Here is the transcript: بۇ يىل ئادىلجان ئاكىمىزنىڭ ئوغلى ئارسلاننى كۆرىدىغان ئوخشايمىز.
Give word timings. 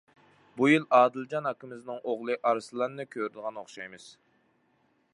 بۇ 0.59 0.69
يىل 0.71 0.87
ئادىلجان 0.99 1.49
ئاكىمىزنىڭ 1.51 2.01
ئوغلى 2.13 2.39
ئارسلاننى 2.53 3.09
كۆرىدىغان 3.17 3.61
ئوخشايمىز. 3.63 4.13